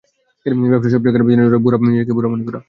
[0.45, 2.59] ব্যবসার সবচেয়ে খারাপ জিনিস হল নিজেকে বুড়ো মনে হয় আর বুড়ো দেখায়ও।